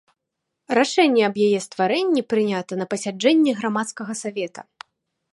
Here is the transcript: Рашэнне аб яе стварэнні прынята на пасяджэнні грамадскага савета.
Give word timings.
Рашэнне 0.77 1.21
аб 1.27 1.35
яе 1.47 1.59
стварэнні 1.65 2.23
прынята 2.35 2.73
на 2.81 2.85
пасяджэнні 2.93 3.51
грамадскага 3.59 4.13
савета. 4.23 4.61